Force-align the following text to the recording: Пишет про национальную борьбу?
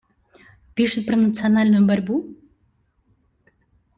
Пишет 0.73 1.05
про 1.05 1.15
национальную 1.15 1.85
борьбу? 1.85 2.35